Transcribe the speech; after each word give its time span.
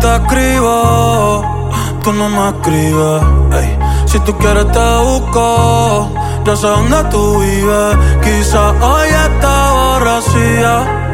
Te 0.00 0.16
escribo, 0.16 1.70
tú 2.02 2.12
no 2.12 2.28
me 2.28 2.48
escribes. 2.50 3.22
Si 4.06 4.18
tú 4.20 4.36
quieres 4.38 4.70
te 4.72 4.96
busco, 4.98 6.10
yo 6.44 6.56
sé 6.56 6.66
dónde 6.66 7.04
tú 7.10 7.40
vives. 7.40 7.96
Quizás 8.22 8.74
hoy 8.82 9.08
está 9.08 9.72
borracía 9.72 11.04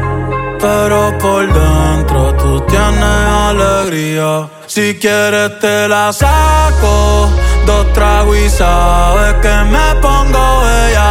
pero 0.61 1.17
por 1.17 1.51
dentro 1.51 2.33
tú 2.35 2.61
tienes 2.61 3.25
alegría. 3.49 4.47
Si 4.67 4.95
quieres 4.99 5.59
te 5.59 5.87
la 5.87 6.13
saco, 6.13 7.29
dos 7.65 7.91
tragos 7.93 8.37
y 8.37 8.49
sabes 8.49 9.33
que 9.41 9.55
me 9.73 9.95
pongo 10.01 10.61
bellaco. 10.61 11.10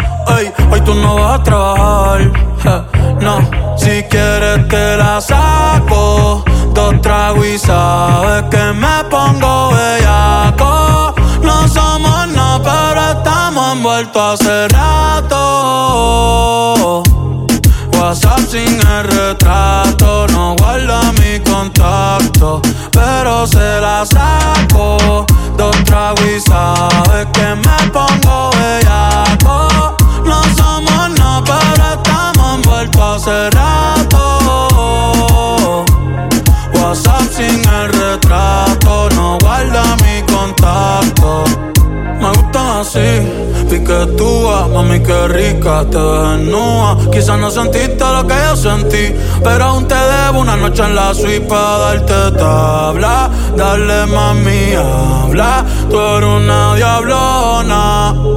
Ey, 0.27 0.53
hoy 0.71 0.81
tú 0.81 0.93
no 0.95 1.15
vas 1.15 1.39
a 1.39 1.43
trabajar. 1.43 2.85
no, 3.19 3.39
si 3.77 4.03
quieres 4.03 4.67
te 4.67 4.97
la 4.97 5.21
saco. 5.21 6.43
Dos 6.73 7.01
tragos 7.01 7.45
y 7.45 7.57
sabes 7.57 8.43
que 8.49 8.73
me 8.73 9.03
pongo 9.09 9.71
bellaco. 9.71 11.13
No 11.43 11.67
somos 11.67 12.27
nada, 12.29 12.61
pero 12.63 13.01
estamos 13.11 13.73
envueltos 13.73 14.41
hace 14.41 14.67
rato. 14.69 15.31
WhatsApp 17.97 18.39
sin 18.49 18.79
el 18.79 19.03
retrato, 19.03 20.27
no 20.27 20.55
guarda 20.55 21.11
mi 21.13 21.39
contacto, 21.39 22.61
pero 22.91 23.45
se 23.47 23.81
la 23.81 24.05
saco. 24.05 25.25
Dos 25.57 25.75
tragos 25.83 26.25
y 26.25 26.39
sabes 26.39 27.27
que 27.33 27.55
me 27.55 27.89
pongo 27.91 28.49
bellaco. 28.51 28.60
Hace 33.31 33.49
rato. 33.51 34.27
WhatsApp 36.73 37.31
sin 37.31 37.61
el 37.69 37.93
retrato, 37.93 39.09
no 39.15 39.37
guarda 39.39 39.83
mi 40.03 40.21
contacto. 40.31 41.43
Me 42.19 42.27
gustan 42.29 42.67
así, 42.81 43.09
piquetúa, 43.69 44.67
mami 44.67 44.99
que 44.99 45.27
rica, 45.27 45.85
te 45.89 45.97
desnuda. 45.97 46.97
Quizás 47.11 47.39
no 47.39 47.49
sentiste 47.49 48.03
lo 48.03 48.27
que 48.27 48.35
yo 48.35 48.55
sentí, 48.55 49.15
pero 49.43 49.63
aún 49.65 49.87
te 49.87 49.95
debo 49.95 50.41
una 50.41 50.55
noche 50.55 50.83
en 50.83 50.95
la 50.95 51.13
suite 51.13 51.41
para 51.41 51.77
darte 51.77 52.31
tabla. 52.37 53.29
Dale 53.55 54.05
mami, 54.07 54.75
habla, 54.75 55.65
tú 55.89 55.99
eres 55.99 56.29
una 56.29 56.75
diablona. 56.75 58.30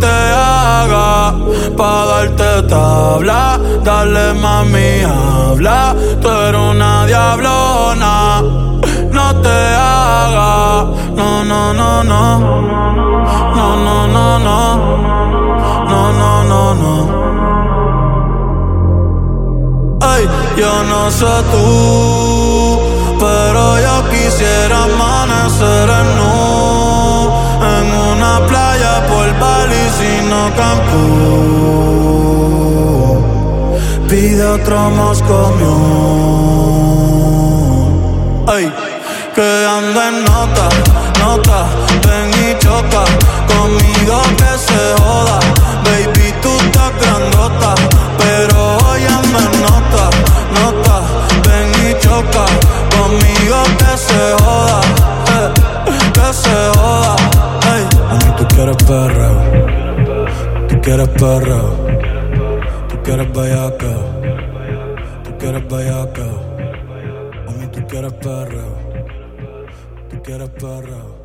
Te 0.00 0.06
hagas 0.06 1.34
pa' 1.76 2.06
darte 2.06 2.62
tabla. 2.68 3.58
Dale 3.82 4.34
mami, 4.34 5.02
habla, 5.02 5.94
tú 6.20 6.28
eres 6.28 6.60
una 6.60 7.06
diablona. 7.06 8.42
No 9.10 9.26
te 9.44 9.58
hagas, 9.74 10.84
no, 11.16 11.44
no, 11.44 11.72
no, 11.72 12.04
no. 12.04 12.38
No, 13.56 13.68
no, 13.86 14.06
no, 14.06 14.38
no. 14.38 14.60
No, 15.90 16.12
no, 16.20 16.32
no, 16.50 16.62
no. 16.82 16.94
Ay, 20.00 20.28
yo 20.56 20.72
no 20.84 21.10
sé 21.10 21.34
tú, 21.52 22.78
pero 23.18 23.62
yo 23.80 23.94
quisiera 24.10 24.84
amanecer 24.84 25.88
en 26.00 26.08
Sino 29.98 30.38
Cancún. 30.58 31.58
Pide 34.08 34.44
otro 34.46 34.90
Moscow 34.90 35.52
Ay, 38.46 38.72
que 39.34 39.66
anda 39.76 40.08
en 40.08 40.24
nota, 40.24 40.68
nota, 41.20 41.58
ven 42.06 42.30
y 42.46 42.58
choca 42.58 43.04
conmigo 43.52 44.16
que 44.38 44.52
se 44.66 44.77
tú 61.18 61.24
quieres 61.24 61.42
perreo, 61.42 62.88
tú 62.88 63.02
quieres 63.02 63.32
bellaca, 63.32 63.94
tú 65.24 65.38
quieres 65.38 65.68
bellaca. 65.68 66.26
Mami, 67.46 67.66
tú 67.68 67.86
quieres 67.88 68.12
perreo, 68.14 68.78
tú 70.10 70.22
quieres 70.22 70.48
perreo. 70.50 71.17